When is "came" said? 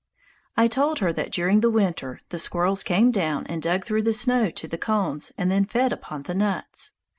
2.75-3.11